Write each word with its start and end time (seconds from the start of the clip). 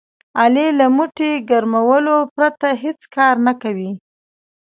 علي 0.41 0.67
له 0.79 0.85
موټي 0.95 1.31
ګرمولو 1.49 2.17
پرته 2.35 2.67
هېڅ 2.83 2.99
کار 3.15 3.35
نه 3.47 3.53
کوي. 3.61 3.91